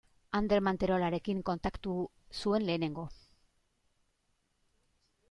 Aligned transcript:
Ander 0.37 0.59
Manterolarekin 0.67 1.43
kontaktatu 1.49 1.93
zuen 2.39 2.65
lehenengo. 2.71 3.07